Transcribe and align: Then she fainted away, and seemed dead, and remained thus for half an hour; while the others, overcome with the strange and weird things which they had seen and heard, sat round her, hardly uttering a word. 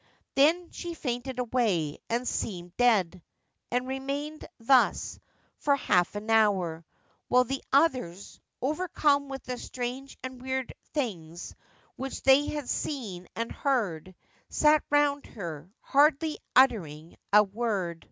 Then 0.33 0.71
she 0.71 0.95
fainted 0.95 1.37
away, 1.37 1.99
and 2.09 2.27
seemed 2.27 2.75
dead, 2.75 3.21
and 3.69 3.87
remained 3.87 4.47
thus 4.59 5.19
for 5.59 5.75
half 5.75 6.15
an 6.15 6.31
hour; 6.31 6.83
while 7.27 7.43
the 7.43 7.63
others, 7.71 8.39
overcome 8.63 9.29
with 9.29 9.43
the 9.43 9.59
strange 9.59 10.17
and 10.23 10.41
weird 10.41 10.73
things 10.95 11.53
which 11.97 12.23
they 12.23 12.47
had 12.47 12.67
seen 12.67 13.27
and 13.35 13.51
heard, 13.51 14.15
sat 14.49 14.81
round 14.89 15.27
her, 15.27 15.71
hardly 15.81 16.39
uttering 16.55 17.15
a 17.31 17.43
word. 17.43 17.99